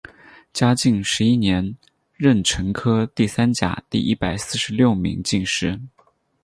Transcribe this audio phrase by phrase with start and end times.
[0.51, 1.77] 嘉靖十一年
[2.17, 5.79] 壬辰科第三甲第一百四十六名进士。